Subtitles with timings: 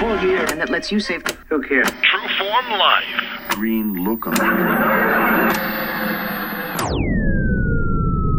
[0.00, 0.46] Full gear.
[0.46, 1.22] And that lets you save.
[1.50, 1.90] Who cares?
[2.00, 3.48] True Form Life.
[3.50, 4.34] Green lookum.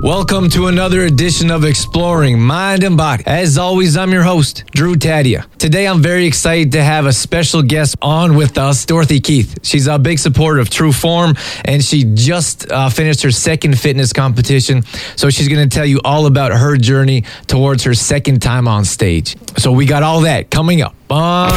[0.01, 3.23] Welcome to another edition of Exploring Mind and Body.
[3.27, 5.45] As always, I'm your host, Drew Tadia.
[5.59, 9.59] Today, I'm very excited to have a special guest on with us, Dorothy Keith.
[9.61, 14.11] She's a big supporter of True Form, and she just uh, finished her second fitness
[14.13, 14.81] competition.
[15.15, 18.85] So she's going to tell you all about her journey towards her second time on
[18.85, 19.35] stage.
[19.59, 21.51] So we got all that coming up on.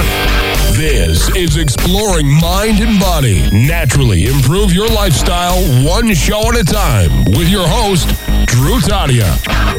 [0.76, 3.49] This is Exploring Mind and Body.
[3.53, 8.09] Naturally improve your lifestyle one show at a time with your host,
[8.46, 9.73] Drew Tadia.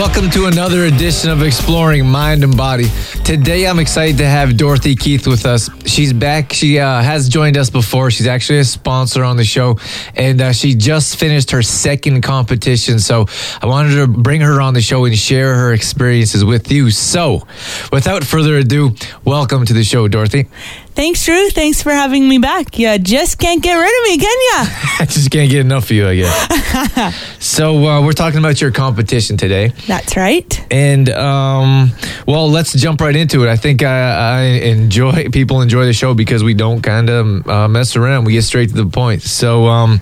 [0.00, 2.86] Welcome to another edition of Exploring Mind and Body.
[3.22, 5.68] Today, I'm excited to have Dorothy Keith with us.
[5.84, 6.54] She's back.
[6.54, 8.10] She uh, has joined us before.
[8.10, 9.78] She's actually a sponsor on the show,
[10.16, 12.98] and uh, she just finished her second competition.
[12.98, 13.26] So,
[13.60, 16.90] I wanted to bring her on the show and share her experiences with you.
[16.90, 17.46] So,
[17.92, 18.94] without further ado,
[19.26, 20.48] welcome to the show, Dorothy.
[20.94, 21.48] Thanks, Drew.
[21.50, 22.78] Thanks for having me back.
[22.78, 24.70] You just can't get rid of me, can ya?
[25.00, 27.36] I just can't get enough of you, I guess.
[27.38, 29.68] so, uh, we're talking about your competition today.
[29.86, 30.66] That's right.
[30.70, 31.92] And um,
[32.26, 33.48] well, let's jump right into it.
[33.48, 37.68] I think I, I enjoy people enjoy the show because we don't kind of uh,
[37.68, 38.24] mess around.
[38.24, 39.22] We get straight to the point.
[39.22, 40.00] So, um,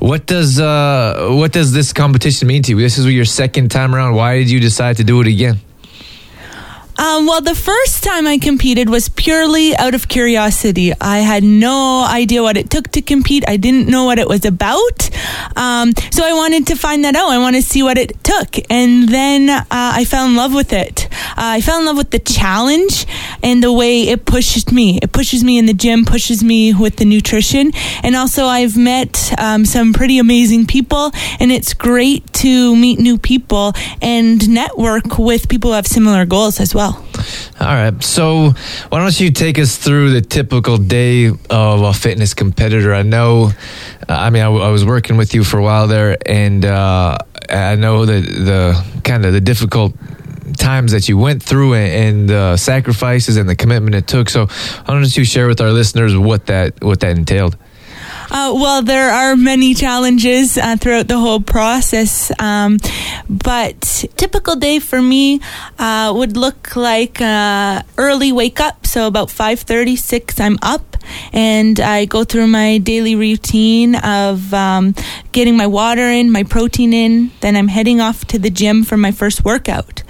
[0.00, 2.78] what does uh, what does this competition mean to you?
[2.78, 4.14] This is your second time around.
[4.14, 5.60] Why did you decide to do it again?
[6.98, 10.92] Um, well, the first time I competed was purely out of curiosity.
[10.98, 13.44] I had no idea what it took to compete.
[13.46, 15.10] I didn't know what it was about.
[15.56, 17.28] Um, so I wanted to find that out.
[17.28, 18.56] I wanted to see what it took.
[18.70, 21.08] And then uh, I fell in love with it.
[21.12, 23.06] Uh, I fell in love with the challenge
[23.42, 24.98] and the way it pushes me.
[25.02, 27.72] It pushes me in the gym, pushes me with the nutrition.
[28.02, 33.18] And also, I've met um, some pretty amazing people, and it's great to meet new
[33.18, 36.85] people and network with people who have similar goals as well.
[36.94, 38.02] All right.
[38.02, 38.50] So,
[38.88, 42.92] why don't you take us through the typical day of a fitness competitor?
[42.94, 43.50] I know,
[44.08, 47.18] I mean, I, was working with you for a while there, and uh,
[47.48, 49.94] I know that the kind of the difficult
[50.58, 54.28] times that you went through and, the sacrifices and the commitment it took.
[54.28, 57.56] So, why don't you share with our listeners what that what that entailed?
[58.28, 62.78] Uh, well, there are many challenges uh, throughout the whole process, um,
[63.28, 65.40] but typical day for me
[65.78, 68.86] uh, would look like uh, early wake up.
[68.86, 70.95] So about five thirty, six, I'm up,
[71.32, 74.94] and I go through my daily routine of um,
[75.32, 77.30] getting my water in, my protein in.
[77.40, 80.02] Then I'm heading off to the gym for my first workout,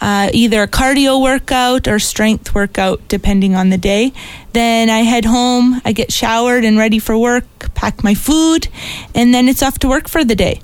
[0.00, 4.12] uh, either a cardio workout or strength workout, depending on the day.
[4.52, 7.44] Then I head home, I get showered and ready for work,
[7.74, 8.68] pack my food,
[9.14, 10.60] and then it's off to work for the day.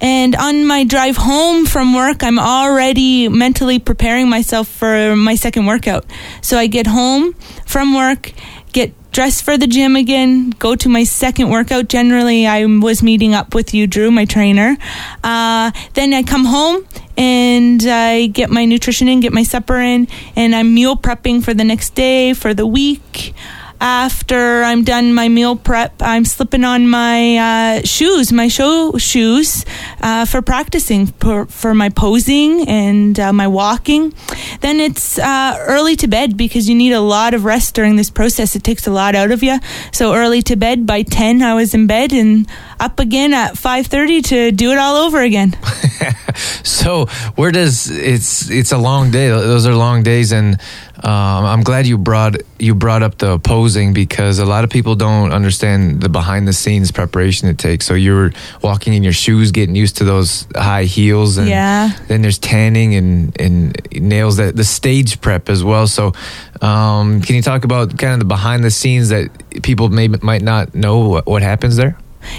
[0.00, 5.66] And on my drive home from work, I'm already mentally preparing myself for my second
[5.66, 6.04] workout.
[6.42, 7.32] So I get home
[7.64, 8.32] from work,
[8.76, 11.88] get dressed for the gym again, go to my second workout.
[11.88, 14.76] Generally, I was meeting up with you, Drew, my trainer.
[15.24, 20.08] Uh, then I come home and I get my nutrition in, get my supper in,
[20.36, 23.34] and I'm meal prepping for the next day, for the week.
[23.80, 29.64] After I'm done my meal prep, I'm slipping on my uh, shoes, my show shoes,
[30.00, 34.14] uh, for practicing for, for my posing and uh, my walking.
[34.60, 38.10] Then it's uh, early to bed because you need a lot of rest during this
[38.10, 38.56] process.
[38.56, 39.58] It takes a lot out of you.
[39.92, 40.86] So early to bed.
[40.86, 42.48] By ten, I was in bed and
[42.80, 45.56] up again at five thirty to do it all over again.
[46.62, 50.60] so where does it's it's a long day those are long days and
[51.06, 54.94] um, i'm glad you brought you brought up the posing because a lot of people
[54.96, 59.52] don't understand the behind the scenes preparation it takes so you're walking in your shoes
[59.52, 61.90] getting used to those high heels and Yeah.
[62.08, 63.56] then there's tanning and and
[63.92, 66.12] nails that the stage prep as well so
[66.60, 69.28] um, can you talk about kind of the behind the scenes that
[69.62, 71.96] people may might not know what, what happens there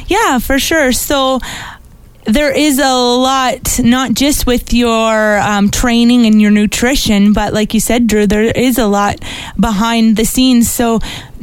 [0.07, 0.91] Yeah, for sure.
[0.91, 1.39] So
[2.27, 7.73] there is a lot, not just with your um, training and your nutrition, but like
[7.73, 9.19] you said, Drew, there is a lot
[9.59, 10.69] behind the scenes.
[10.69, 10.99] So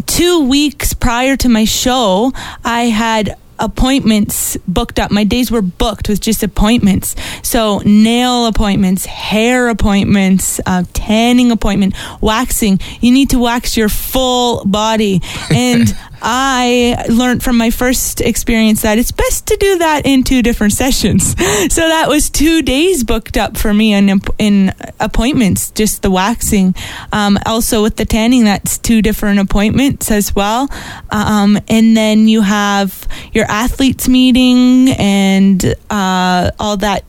[0.06, 2.32] two weeks prior to my show,
[2.64, 5.10] I had appointments booked up.
[5.10, 7.14] My days were booked with just appointments.
[7.42, 12.81] So nail appointments, hair appointments, uh, tanning appointment, waxing.
[13.00, 15.22] You need to wax your full body.
[15.54, 15.96] And
[16.26, 20.73] I learned from my first experience that it's best to do that in two different
[20.73, 21.35] sessions.
[21.75, 26.75] So that was two days booked up for me in, in appointments, just the waxing.
[27.12, 30.69] Um, also with the tanning, that's two different appointments as well.
[31.11, 37.05] Um, and then you have your athletes meeting and uh, all that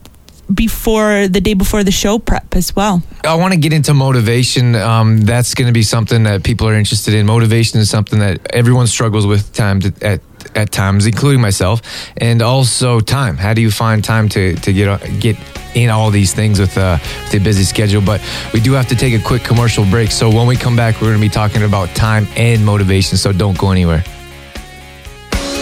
[0.52, 3.02] before the day before the show prep as well.
[3.24, 4.74] I want to get into motivation.
[4.74, 7.26] Um, that's going to be something that people are interested in.
[7.26, 10.20] Motivation is something that everyone struggles with time to, at
[10.54, 11.82] at times, including myself,
[12.16, 13.36] and also time.
[13.36, 15.36] How do you find time to to get get
[15.74, 18.00] in all these things with, uh, with a busy schedule?
[18.00, 18.20] But
[18.54, 20.10] we do have to take a quick commercial break.
[20.10, 23.18] So when we come back, we're going to be talking about time and motivation.
[23.18, 24.04] So don't go anywhere.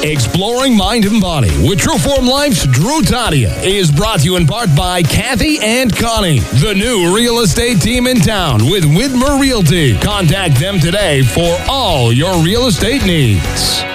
[0.05, 4.69] Exploring Mind and Body with Trueform Life's Drew Tadia is brought to you in part
[4.77, 9.97] by Kathy and Connie, the new real estate team in town with Widmer Realty.
[10.01, 13.94] Contact them today for all your real estate needs.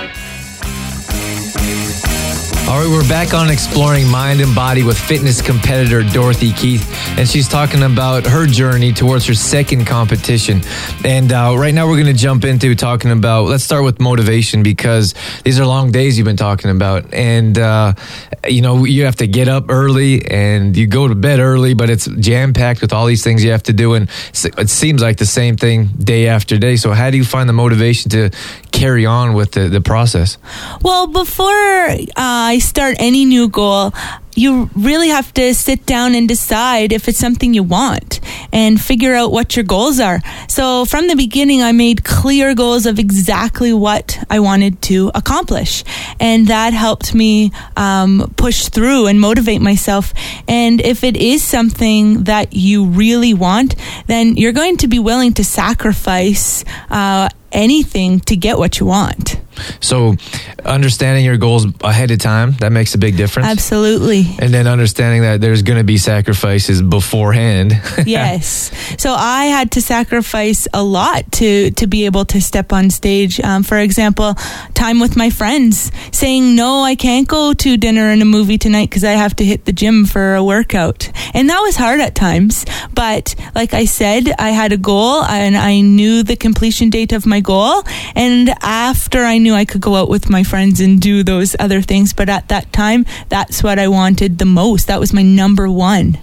[2.69, 6.87] All right, we're back on exploring mind and body with fitness competitor Dorothy Keith,
[7.17, 10.61] and she's talking about her journey towards her second competition.
[11.03, 13.45] And uh, right now, we're going to jump into talking about.
[13.45, 17.93] Let's start with motivation because these are long days you've been talking about, and uh,
[18.47, 21.89] you know you have to get up early and you go to bed early, but
[21.89, 24.11] it's jam packed with all these things you have to do, and
[24.59, 26.75] it seems like the same thing day after day.
[26.75, 28.29] So, how do you find the motivation to
[28.71, 30.37] carry on with the, the process?
[30.83, 33.93] Well, before uh, I start any new goal,
[34.35, 38.19] you really have to sit down and decide if it's something you want
[38.53, 40.21] and figure out what your goals are.
[40.47, 45.83] So from the beginning, I made clear goals of exactly what I wanted to accomplish.
[46.19, 50.13] And that helped me um, push through and motivate myself.
[50.47, 53.75] And if it is something that you really want,
[54.07, 59.39] then you're going to be willing to sacrifice uh, anything to get what you want.
[59.79, 60.15] So,
[60.65, 63.47] understanding your goals ahead of time that makes a big difference.
[63.47, 64.25] Absolutely.
[64.39, 67.73] And then understanding that there's going to be sacrifices beforehand.
[68.05, 68.71] yes.
[68.97, 73.39] So I had to sacrifice a lot to to be able to step on stage.
[73.39, 74.35] Um, for example,
[74.73, 78.89] time with my friends, saying no, I can't go to dinner and a movie tonight
[78.89, 82.15] because I have to hit the gym for a workout, and that was hard at
[82.15, 82.65] times.
[82.93, 87.25] But like I said, I had a goal and I knew the completion date of
[87.25, 87.83] my goal,
[88.15, 91.55] and after I knew knew I could go out with my friends and do those
[91.59, 92.13] other things.
[92.13, 94.87] But at that time, that's what I wanted the most.
[94.87, 96.19] That was my number one.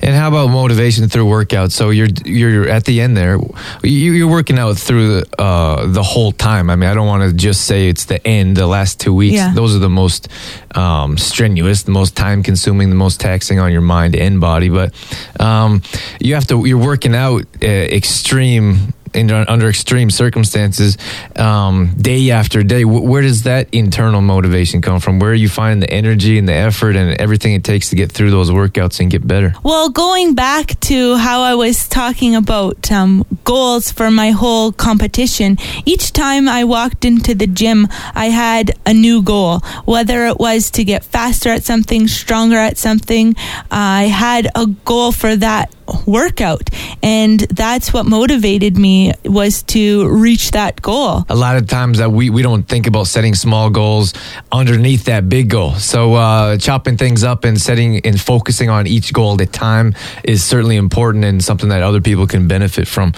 [0.00, 1.70] And how about motivation through workouts?
[1.70, 3.38] So you're you're at the end there.
[3.84, 6.68] You, are working out through the, uh, the whole time.
[6.68, 9.36] I mean, I don't want to just say it's the end, the last two weeks.
[9.36, 9.54] Yeah.
[9.54, 10.26] Those are the most
[10.74, 14.68] um, strenuous, the most time consuming, the most taxing on your mind and body.
[14.68, 14.92] But
[15.38, 15.82] um,
[16.18, 16.64] you have to.
[16.64, 20.98] You're working out uh, extreme in, under extreme circumstances,
[21.36, 22.84] um, day after day.
[22.84, 25.18] where does that internal motivation come from?
[25.18, 28.30] Where you finding the energy and the effort and everything it takes to get through
[28.30, 29.54] those workouts and get better?
[29.62, 35.58] Well, going back to how I was talking about um, goals for my whole competition,
[35.84, 40.70] each time I walked into the gym, I had a new goal, whether it was
[40.72, 43.34] to get faster at something, stronger at something.
[43.70, 45.72] I had a goal for that
[46.06, 46.70] workout.
[47.02, 51.24] And that's what motivated me was to reach that goal.
[51.28, 54.14] A lot of times that we, we don't think about setting small goals
[54.52, 55.74] underneath that big goal.
[55.74, 59.94] So uh, chopping things up and setting and focusing on each goal at a time
[60.22, 63.12] is certainly important and something that other people can benefit from.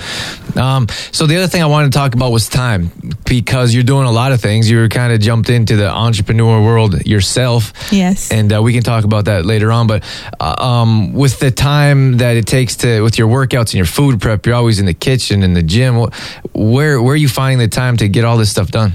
[0.56, 2.90] Um, so the other thing i wanted to talk about was time
[3.26, 4.70] because you're doing a lot of things.
[4.70, 7.72] You're kind of jumped into the entrepreneur world yourself.
[7.92, 8.32] Yes.
[8.32, 10.04] And uh, we can talk about that later on but
[10.38, 13.86] uh, um, with the time that it takes takes to with your workouts and your
[13.86, 14.44] food prep?
[14.44, 15.94] You're always in the kitchen in the gym.
[16.52, 18.92] Where where are you finding the time to get all this stuff done?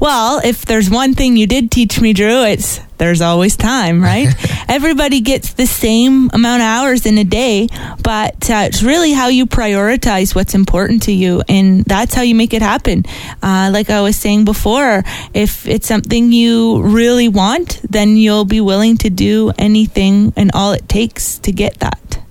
[0.00, 4.28] Well, if there's one thing you did teach me, Drew, it's there's always time, right?
[4.68, 7.68] Everybody gets the same amount of hours in a day,
[8.02, 12.34] but uh, it's really how you prioritize what's important to you, and that's how you
[12.34, 13.04] make it happen.
[13.42, 15.02] Uh, like I was saying before,
[15.32, 20.72] if it's something you really want, then you'll be willing to do anything and all
[20.72, 22.23] it takes to get that.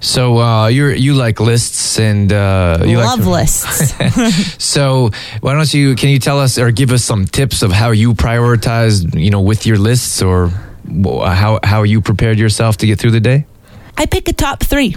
[0.00, 3.94] So uh, you you like lists and uh, you love like lists.
[4.62, 5.10] so
[5.40, 8.14] why don't you can you tell us or give us some tips of how you
[8.14, 10.50] prioritize you know with your lists or
[10.88, 13.46] how how you prepared yourself to get through the day?
[13.96, 14.96] I pick a top three.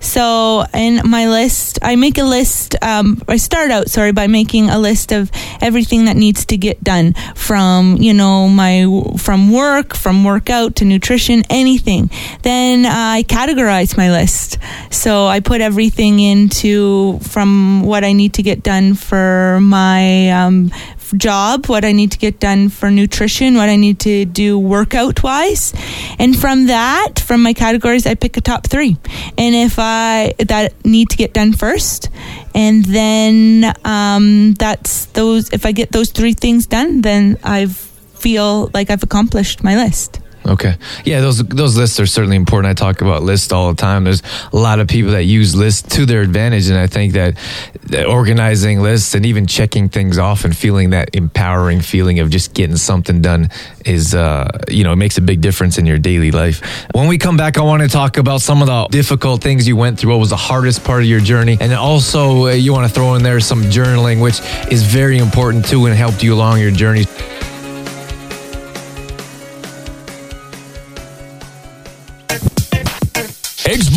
[0.00, 2.74] So in my list, I make a list.
[2.82, 5.30] Um, I start out, sorry, by making a list of
[5.60, 8.86] everything that needs to get done from you know my
[9.18, 12.10] from work, from workout to nutrition, anything.
[12.42, 14.58] Then I categorize my list.
[14.90, 20.70] So I put everything into from what I need to get done for my um,
[21.16, 25.22] job, what I need to get done for nutrition, what I need to do workout
[25.22, 25.72] wise.
[26.18, 28.96] And from that, from my categories, I pick a top three.
[29.38, 32.08] And if I that need to get done first,
[32.54, 38.70] and then um, that's those, if I get those three things done, then I feel
[38.74, 40.20] like I've accomplished my list.
[40.46, 40.74] Okay.
[41.04, 42.70] Yeah, those those lists are certainly important.
[42.70, 44.04] I talk about lists all the time.
[44.04, 47.36] There's a lot of people that use lists to their advantage, and I think that,
[47.84, 52.54] that organizing lists and even checking things off and feeling that empowering feeling of just
[52.54, 53.48] getting something done
[53.84, 56.62] is, uh, you know, it makes a big difference in your daily life.
[56.92, 59.76] When we come back, I want to talk about some of the difficult things you
[59.76, 60.10] went through.
[60.10, 63.14] What was the hardest part of your journey, and also uh, you want to throw
[63.14, 64.40] in there some journaling, which
[64.72, 67.04] is very important too, and helped you along your journey.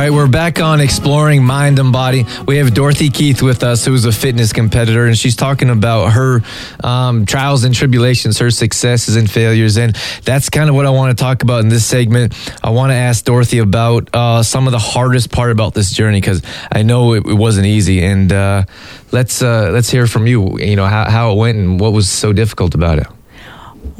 [0.00, 2.24] right, we're back on exploring mind and body.
[2.46, 6.40] We have Dorothy Keith with us, who's a fitness competitor, and she's talking about her
[6.82, 9.76] um, trials and tribulations, her successes and failures.
[9.76, 12.34] And that's kind of what I want to talk about in this segment.
[12.64, 16.20] I want to ask Dorothy about uh, some of the hardest part about this journey
[16.20, 16.42] because
[16.72, 18.02] I know it, it, wasn't easy.
[18.02, 18.64] And uh,
[19.12, 20.58] let's uh, let's hear from you.
[20.58, 23.06] You know how, how it went and what was so difficult about it.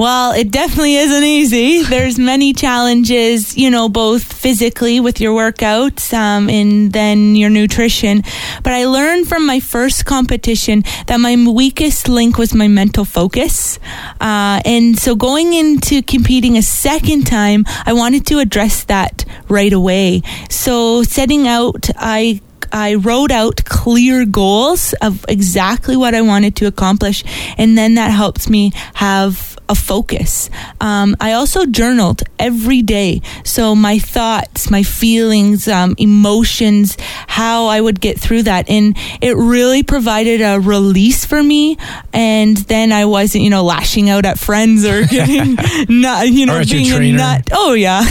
[0.01, 1.83] Well, it definitely isn't easy.
[1.83, 8.23] There's many challenges, you know, both physically with your workouts um, and then your nutrition.
[8.63, 13.79] But I learned from my first competition that my weakest link was my mental focus.
[14.19, 19.75] Uh, and so going into competing a second time, I wanted to address that right
[19.75, 20.23] away.
[20.49, 22.41] So setting out, I
[22.73, 27.23] I wrote out clear goals of exactly what I wanted to accomplish,
[27.59, 30.51] and then that helped me have a focus.
[30.81, 33.23] Um, I also journaled every day.
[33.45, 36.97] So my thoughts, my feelings, um, emotions,
[37.29, 38.69] how I would get through that.
[38.69, 41.79] And it really provided a release for me.
[42.13, 45.57] And then I wasn't, you know, lashing out at friends or getting
[45.89, 47.49] not, you know, being a nut.
[47.53, 48.03] Oh, yeah.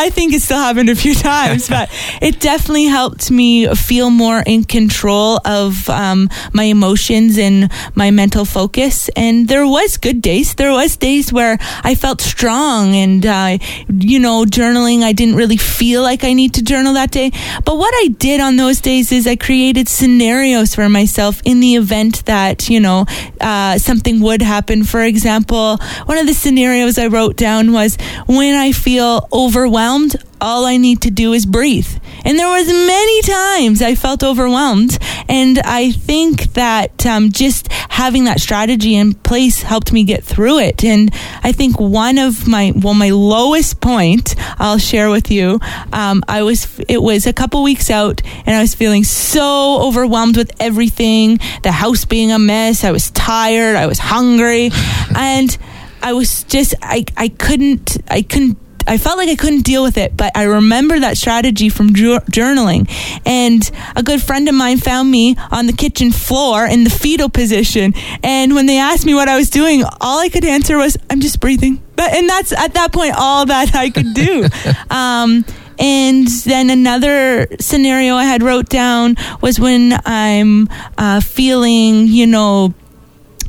[0.00, 1.90] I think it still happened a few times, but
[2.22, 8.44] it definitely helped me feel more in control of um, my emotions and my mental
[8.44, 9.08] focus.
[9.16, 10.54] And there was good days.
[10.54, 13.58] There was days where I felt strong and, uh,
[13.88, 15.02] you know, journaling.
[15.02, 17.30] I didn't really feel like I need to journal that day.
[17.64, 21.76] But what I did on those days is I created scenarios for myself in the
[21.76, 23.06] event that, you know,
[23.40, 24.84] uh, something would happen.
[24.84, 27.96] For example, one of the scenarios I wrote down was
[28.26, 31.88] when I feel overwhelmed, all I need to do is breathe.
[32.24, 38.24] And there was many times I felt overwhelmed, and I think that um, just having
[38.24, 40.84] that strategy in place helped me get through it.
[40.84, 41.10] And
[41.42, 45.60] I think one of my well, my lowest point I'll share with you.
[45.92, 50.36] Um, I was it was a couple weeks out, and I was feeling so overwhelmed
[50.36, 51.38] with everything.
[51.62, 52.84] The house being a mess.
[52.84, 53.76] I was tired.
[53.76, 54.70] I was hungry,
[55.14, 55.56] and
[56.02, 59.96] I was just I I couldn't I couldn't I felt like I couldn't deal with
[59.96, 62.90] it, but I remember that strategy from journaling.
[63.26, 67.28] And a good friend of mine found me on the kitchen floor in the fetal
[67.28, 67.94] position.
[68.22, 71.20] And when they asked me what I was doing, all I could answer was, I'm
[71.20, 71.82] just breathing.
[71.96, 74.48] But, and that's at that point all that I could do.
[74.90, 75.44] um,
[75.78, 80.68] and then another scenario I had wrote down was when I'm
[80.98, 82.74] uh, feeling, you know,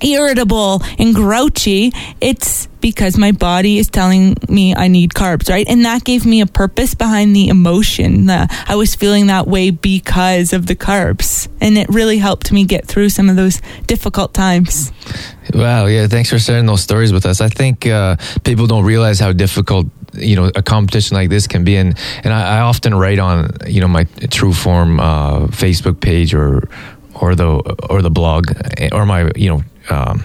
[0.03, 5.67] irritable and grouchy, it's because my body is telling me I need carbs, right?
[5.67, 8.25] And that gave me a purpose behind the emotion.
[8.25, 11.48] The, I was feeling that way because of the carbs.
[11.62, 14.91] And it really helped me get through some of those difficult times.
[15.53, 15.86] Wow.
[15.86, 16.08] Yeah.
[16.08, 17.39] Thanks for sharing those stories with us.
[17.39, 21.63] I think uh, people don't realize how difficult you know a competition like this can
[21.63, 26.01] be and and I, I often write on you know my true form uh, facebook
[26.01, 26.67] page or
[27.15, 27.48] or the
[27.89, 28.51] or the blog
[28.91, 30.20] or my you know um,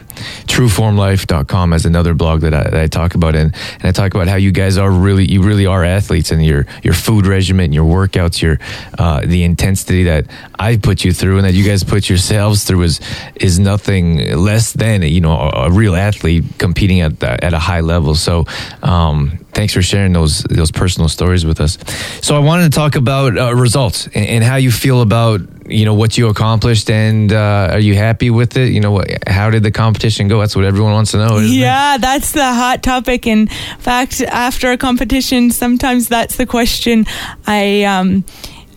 [0.47, 3.35] trueformlife.com as another blog that I, that I, talk about.
[3.35, 6.45] And, and I talk about how you guys are really you really are athletes and
[6.45, 8.59] your your food regimen your workouts your
[8.99, 10.27] uh, the intensity that
[10.59, 13.01] I put you through and that you guys put yourselves through is
[13.37, 17.59] is nothing less than you know a, a real athlete competing at the, at a
[17.59, 18.15] high level.
[18.15, 18.45] So
[18.83, 21.79] um, thanks for sharing those those personal stories with us.
[22.23, 25.85] So I wanted to talk about uh, results and, and how you feel about you
[25.85, 28.73] know what you accomplished, and uh, are you happy with it?
[28.73, 30.40] You know, what, how did the competition go?
[30.40, 31.38] That's what everyone wants to know.
[31.38, 32.00] Yeah, it?
[32.00, 33.26] that's the hot topic.
[33.26, 37.06] In fact, after a competition, sometimes that's the question
[37.46, 37.85] I.
[37.85, 38.25] Um,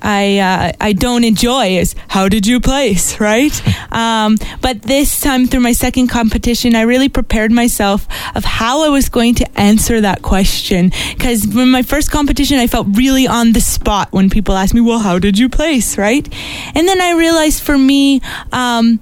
[0.01, 3.61] I uh, I don't enjoy is how did you place, right?
[3.91, 8.89] Um, but this time through my second competition, I really prepared myself of how I
[8.89, 10.91] was going to answer that question.
[11.17, 14.81] Because in my first competition, I felt really on the spot when people asked me,
[14.81, 16.27] "Well, how did you place?" Right?
[16.75, 18.21] And then I realized for me.
[18.51, 18.99] Um,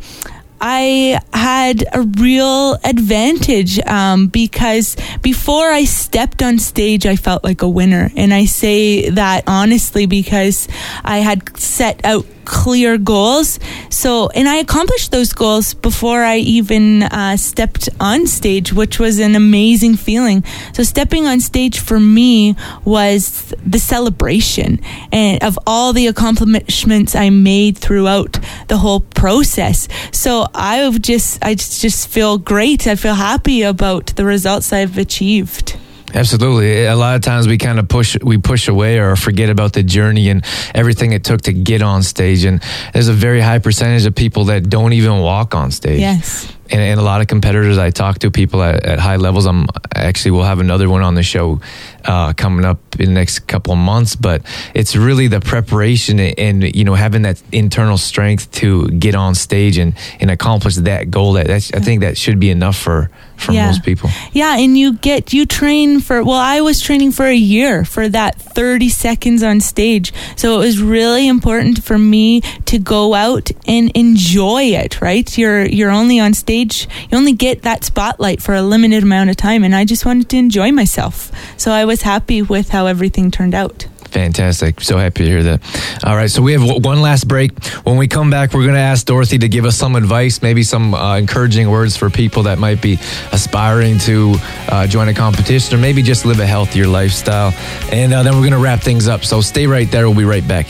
[0.59, 7.61] I had a real advantage um, because before I stepped on stage, I felt like
[7.61, 8.11] a winner.
[8.15, 10.67] And I say that honestly because
[11.03, 13.59] I had set out clear goals.
[13.89, 19.19] So, and I accomplished those goals before I even uh, stepped on stage, which was
[19.19, 20.43] an amazing feeling.
[20.73, 24.79] So, stepping on stage for me was the celebration
[25.11, 28.39] and of all the accomplishments I made throughout
[28.69, 29.87] the whole process.
[30.11, 32.87] So, I've just, I just feel great.
[32.87, 35.77] I feel happy about the results I've achieved.
[36.13, 36.85] Absolutely.
[36.85, 39.83] A lot of times we kind of push we push away or forget about the
[39.83, 42.45] journey and everything it took to get on stage.
[42.45, 42.61] And
[42.93, 45.99] there's a very high percentage of people that don't even walk on stage.
[45.99, 49.45] Yes and, and, a lot of competitors I talk to, people at, at, high levels.
[49.45, 51.61] I'm actually we'll have another one on the show
[52.05, 54.15] uh, coming up in the next couple of months.
[54.15, 54.43] But
[54.73, 59.77] it's really the preparation and you know having that internal strength to get on stage
[59.77, 61.33] and, and accomplish that goal.
[61.33, 63.67] That I think that should be enough for for yeah.
[63.67, 64.09] most people.
[64.33, 68.09] Yeah, and you get you train for well, I was training for a year for
[68.09, 70.13] that 30 seconds on stage.
[70.35, 75.01] So it was really important for me to go out and enjoy it.
[75.01, 79.03] Right, you're you're only on stage stage, you only get that spotlight for a limited
[79.03, 79.63] amount of time.
[79.63, 81.31] And I just wanted to enjoy myself.
[81.59, 83.87] So I was happy with how everything turned out.
[84.09, 84.81] Fantastic.
[84.81, 86.03] So happy to hear that.
[86.03, 86.31] All right.
[86.31, 87.51] So we have one last break.
[87.83, 90.63] When we come back, we're going to ask Dorothy to give us some advice, maybe
[90.63, 92.97] some uh, encouraging words for people that might be
[93.31, 94.35] aspiring to
[94.69, 97.53] uh, join a competition or maybe just live a healthier lifestyle.
[97.91, 99.23] And uh, then we're going to wrap things up.
[99.25, 100.07] So stay right there.
[100.07, 100.67] We'll be right back.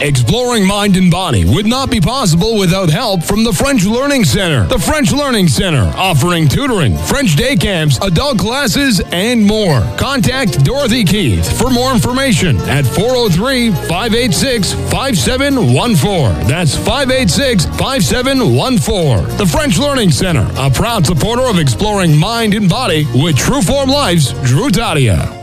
[0.00, 4.64] Exploring mind and body would not be possible without help from the French Learning Center.
[4.68, 9.80] The French Learning Center, offering tutoring, French day camps, adult classes, and more.
[9.98, 16.46] Contact Dorothy Keith for more information at 403 586 5714.
[16.46, 19.36] That's 586 5714.
[19.36, 23.90] The French Learning Center, a proud supporter of exploring mind and body with True Form
[23.90, 25.37] Life's Drew Tadia.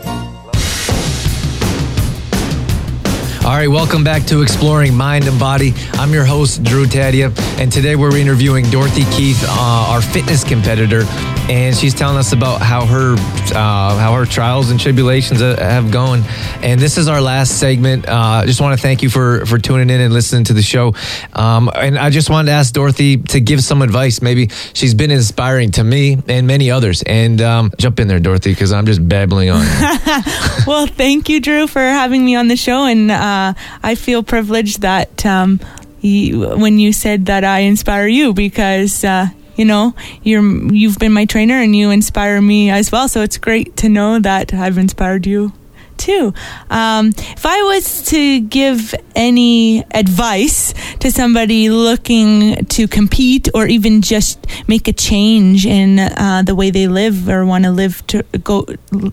[3.45, 5.75] All right, welcome back to Exploring Mind and Body.
[5.93, 11.01] I'm your host, Drew Tadia, and today we're interviewing Dorothy Keith, uh, our fitness competitor,
[11.49, 13.15] and she's telling us about how her
[13.53, 16.23] uh, how her trials and tribulations have gone.
[16.63, 18.07] And this is our last segment.
[18.07, 20.63] Uh, I just want to thank you for for tuning in and listening to the
[20.63, 20.95] show.
[21.33, 24.21] Um, and I just wanted to ask Dorothy to give some advice.
[24.21, 27.03] Maybe she's been inspiring to me and many others.
[27.05, 29.59] And um, jump in there, Dorothy, because I'm just babbling on.
[30.67, 33.11] well, thank you, Drew, for having me on the show and.
[33.11, 33.53] Uh, uh,
[33.83, 35.59] I feel privileged that um,
[36.01, 41.13] you, when you said that I inspire you because uh, you know you're you've been
[41.13, 43.07] my trainer and you inspire me as well.
[43.07, 45.53] So it's great to know that I've inspired you
[45.97, 46.33] too.
[46.69, 54.01] Um, if I was to give any advice to somebody looking to compete or even
[54.01, 58.23] just make a change in uh, the way they live or want to live to
[58.43, 58.65] go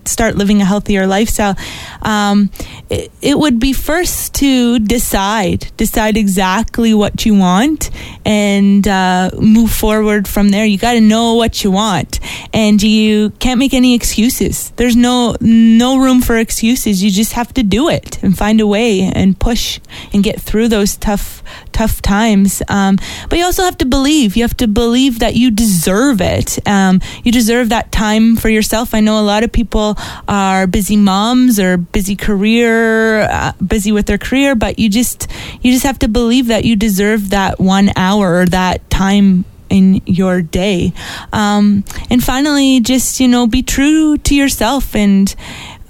[0.05, 1.55] start living a healthier lifestyle,
[2.01, 2.49] um,
[2.89, 7.89] it, it would be first to decide, decide exactly what you want
[8.25, 10.65] and uh, move forward from there.
[10.65, 12.19] You got to know what you want,
[12.53, 14.71] and you can't make any excuses.
[14.71, 17.03] There's no no room for excuses.
[17.03, 19.79] You just have to do it and find a way and push
[20.13, 22.61] and get through those tough tough times.
[22.69, 22.97] Um,
[23.29, 24.35] but you also have to believe.
[24.35, 26.65] You have to believe that you deserve it.
[26.67, 28.93] Um, you deserve that time for yourself.
[28.93, 34.05] I know a lot of people are busy moms or busy career, uh, busy with
[34.05, 35.27] their career, but you just
[35.61, 40.01] you just have to believe that you deserve that one hour or that time in
[40.05, 40.93] your day.
[41.31, 44.95] Um, and finally, just you know, be true to yourself.
[44.95, 45.33] And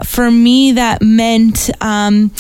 [0.04, 1.70] for me, that meant.
[1.82, 2.32] Um,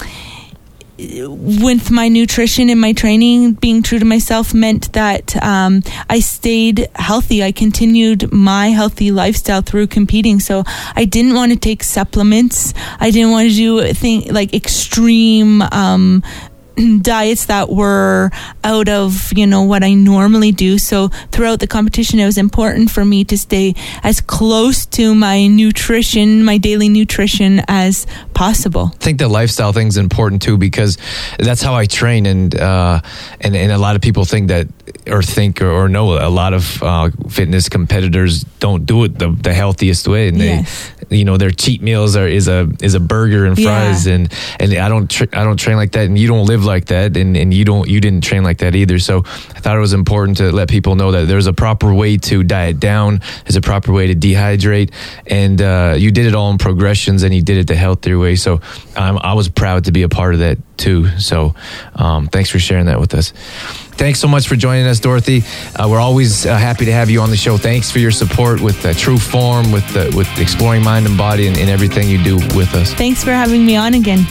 [0.97, 6.87] with my nutrition and my training, being true to myself meant that um, I stayed
[6.95, 7.43] healthy.
[7.43, 10.39] I continued my healthy lifestyle through competing.
[10.39, 10.63] So
[10.95, 12.73] I didn't want to take supplements.
[12.99, 16.23] I didn't want to do thing like extreme um,
[17.01, 18.29] diets that were
[18.63, 20.77] out of you know what I normally do.
[20.77, 25.47] So throughout the competition, it was important for me to stay as close to my
[25.47, 28.91] nutrition, my daily nutrition as possible.
[28.93, 30.97] I think the lifestyle thing is important too because
[31.39, 33.01] that's how I train, and uh,
[33.41, 34.67] and and a lot of people think that
[35.07, 39.29] or think or, or know a lot of uh, fitness competitors don't do it the,
[39.29, 40.91] the healthiest way, and Yes.
[40.99, 44.13] they you know their cheat meals are is a is a burger and fries, Yeah.
[44.15, 46.85] and and I don't tra- I don't train like that, and you don't live like
[46.85, 48.99] that, and and you don't you didn't train like that either.
[48.99, 52.17] So I thought it was important to let people know that there's a proper way
[52.17, 54.91] to diet down, there's a proper way to dehydrate,
[55.27, 58.35] and uh, you did it all in progressions, and you did it the healthier way.
[58.35, 58.61] So
[58.95, 61.07] um, I was proud to be a part of that too.
[61.19, 61.55] So
[61.95, 63.31] um, thanks for sharing that with us.
[63.95, 65.43] Thanks so much for joining us, Dorothy.
[65.75, 67.57] Uh, we're always uh, happy to have you on the show.
[67.57, 71.57] Thanks for your support with uh, True Form, with with exploring mind and body, and,
[71.57, 72.93] and everything you do with us.
[72.93, 74.25] Thanks for having me on again.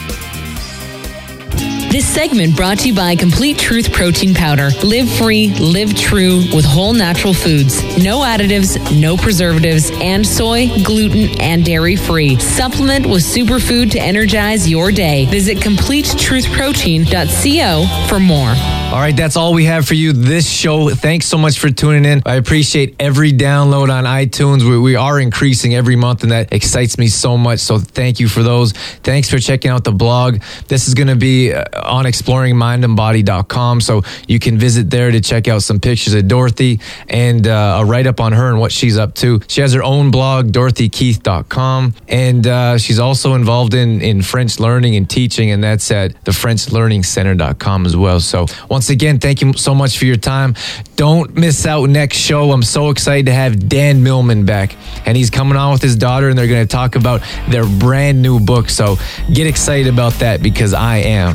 [1.92, 4.70] This segment brought to you by Complete Truth Protein Powder.
[4.82, 7.82] Live free, live true with whole natural foods.
[8.02, 12.38] No additives, no preservatives, and soy, gluten, and dairy free.
[12.38, 15.26] Supplement with superfood to energize your day.
[15.26, 18.54] Visit CompleteTruthProtein.co for more.
[18.92, 20.90] All right, that's all we have for you this show.
[20.90, 22.20] Thanks so much for tuning in.
[22.26, 24.68] I appreciate every download on iTunes.
[24.68, 27.60] We, we are increasing every month, and that excites me so much.
[27.60, 28.72] So thank you for those.
[28.72, 30.42] Thanks for checking out the blog.
[30.68, 33.80] This is going to be uh, on exploringmindandbody.com.
[33.80, 37.84] So you can visit there to check out some pictures of Dorothy and uh, a
[37.84, 39.40] write up on her and what she's up to.
[39.48, 41.94] She has her own blog, dorothykeith.com.
[42.08, 47.86] And uh, she's also involved in, in French learning and teaching, and that's at thefrenchlearningcenter.com
[47.86, 48.20] as well.
[48.20, 50.54] So once again, thank you so much for your time.
[50.96, 52.52] Don't miss out next show.
[52.52, 56.28] I'm so excited to have Dan Millman back, and he's coming on with his daughter,
[56.28, 58.68] and they're going to talk about their brand new book.
[58.68, 58.96] So
[59.32, 61.34] get excited about that because I am.